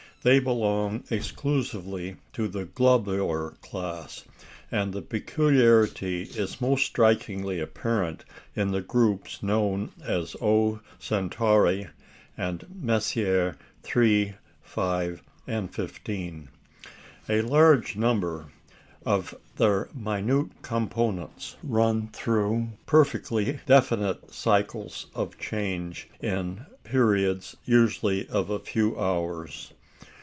[0.23, 4.23] They belong exclusively to the "globular" class,
[4.71, 8.23] and the peculiarity is most strikingly apparent
[8.55, 11.87] in the groups known as Omega Centauri,
[12.37, 16.49] and Messier 3, 5, and 15.
[17.27, 18.45] A large number
[19.03, 28.51] of their minute components run through perfectly definite cycles of change in periods usually of
[28.51, 29.73] a few hours.